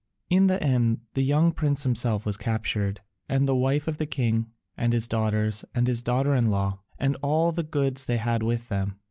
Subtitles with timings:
[0.31, 4.47] In the end the young prince himself was captured, and the wife of the king,
[4.75, 8.67] and his daughters, and his daughter in law, and all the goods they had with
[8.69, 8.97] them.